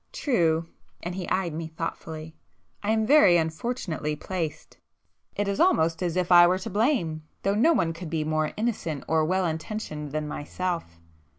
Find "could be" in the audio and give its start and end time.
7.93-8.23